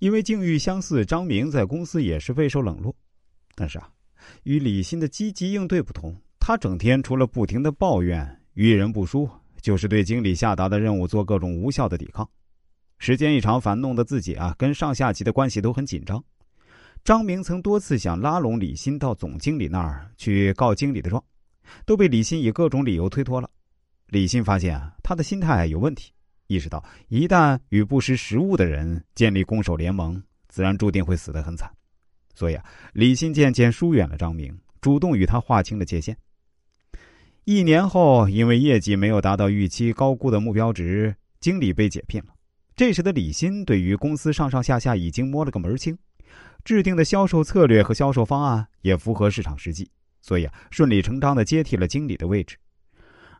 [0.00, 2.94] 因为境遇相似，张明在公司也是备受冷落。
[3.54, 3.88] 但是啊，
[4.44, 9.28] 与李欣的积极应对不同，他整天除了不停的抱怨、遇人不淑，
[9.60, 12.28] 就是对经理下达的任务做各种无效的抵抗。
[12.98, 16.22] 时间一长，反弄得自己啊跟上下级的关系都很紧张。
[17.04, 21.22] 张明曾多次想拉拢李欣到总经理那儿去告经理的状，
[21.84, 23.50] 都被李欣以各种理由推脱了。
[24.08, 26.10] 李欣发现啊，他的心态有问题，
[26.50, 31.70] 意识到一旦与不识时务的人建立攻守联盟，自然注定会死得很惨。
[32.34, 36.16] 所以啊，李欣渐渐疏远了张明，主动与他划清了界限。
[37.44, 42.34] 一年后，因为业绩没有达到预期高估的目标值，经理被解聘了。
[42.74, 45.96] 这时的李欣对于公司上上下下已经摸了个门清。
[46.64, 49.88] 制定的销售策略和销售方案也符合市场实际，
[50.20, 52.56] 所以啊，顺理成章的接替了经理的位置。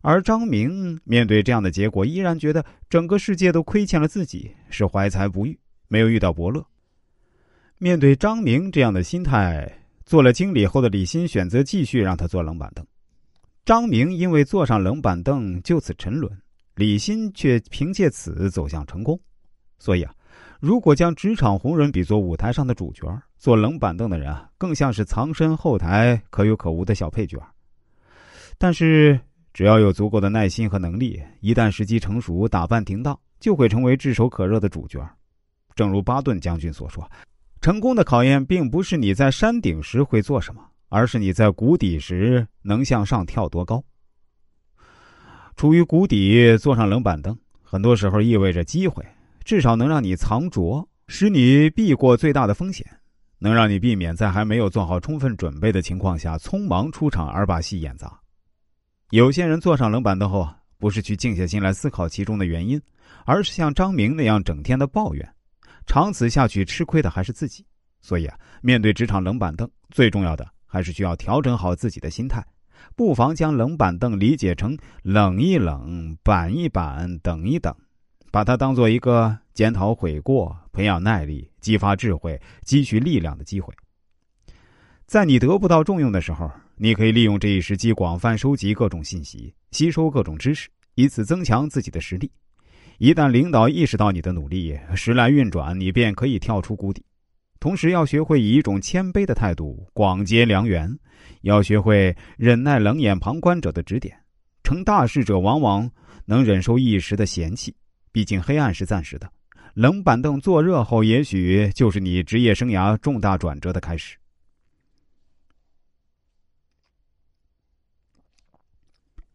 [0.01, 6.65] 而张明面对这样的结果，依然觉得整个世界都亏欠了自己，是怀才不遇，没有遇到伯乐。
[7.79, 9.71] 面对张明这样的心态，
[10.05, 12.87] 做了经理后的李欣选择继续让他坐冷板凳。
[13.65, 16.31] 张明因为坐上冷板凳就此沉沦，
[16.75, 19.19] 李欣却凭借此走向成功。
[19.79, 20.15] 所以啊。
[20.61, 23.07] 如果将职场红人比作舞台上的主角，
[23.39, 27.43] 坐冷板凳的人啊，更像是藏身后台可有可无的小配角。
[28.59, 29.19] 但是，
[29.53, 35.05] 只要有足够的耐心和能力，一旦时机成熟，打扮停当，就会成为炙手可热的主角。
[35.75, 37.11] 正如巴顿将军所说
[37.61, 43.83] ：“成功的考验，并不是你在山顶时会做什么，而是你在谷底时能向上跳多高。”
[45.57, 49.05] 处于谷底，坐上冷板凳，很多时候意味着机会。
[49.45, 52.87] 至少能让你藏拙，使你避过最大的风险，
[53.39, 58.21] 能让你避免在还没有做好充分准备的情况下匆忙出场而把戏演砸。
[59.11, 62.81] 有些人坐上冷板凳后啊，不是去静下心来思考其中的原因，
[63.25, 65.29] 而是像张明那样整天的抱怨，
[65.85, 67.67] 长此下去吃亏的还是自己。
[68.01, 72.45] 所以啊，面对职场冷板凳，最重要的还是需要调整好自己的心态，
[72.95, 77.75] 不妨将冷板凳理解成冷一冷、板一板、等一等。
[78.31, 83.75] 把它当做一个检讨悔过、培养耐力、激发智慧、积蓄力量的机会。
[85.05, 86.49] 在你得不到重用的时候，
[86.83, 92.33] 你可以利用这一时机广泛收集各种信息，吸收各种知识，以此增强自己的实力。
[92.97, 97.05] 一旦领导意识到你的努力，时来运转，你便可以跳出谷底。
[97.59, 100.91] 同时，要学会以一种谦卑的态度广结良缘，
[101.43, 104.17] 要学会忍耐冷眼旁观者的指点。
[104.65, 105.91] 成大事者往往
[106.25, 107.77] 能忍受一时的嫌弃。
[108.11, 109.31] 毕竟黑暗是暂时的，
[109.75, 114.17] 冷板凳坐热后，也许就是你职业生涯重大转折的开始。